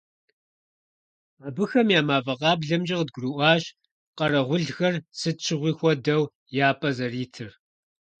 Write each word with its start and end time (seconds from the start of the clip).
Абыхэм 1.47 1.87
я 1.99 2.01
мафӀэ 2.07 2.35
къаблэмкӀэ 2.39 2.95
къыдгурыӀуащ 2.97 3.63
къэрэгъулхэр, 4.17 4.95
сыт 5.19 5.37
щыгъуи 5.45 5.73
хуэдэу, 5.77 6.23
я 6.65 6.69
пӀэ 6.79 6.89
зэритыр. 6.97 7.49